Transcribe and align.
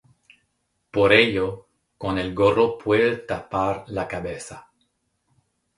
Por 0.89 1.13
ello, 1.13 1.67
con 1.99 2.17
el 2.17 2.33
gorro 2.33 2.75
puede 2.75 3.17
tapar 3.17 3.83
la 3.89 4.07
cabeza. 4.07 4.71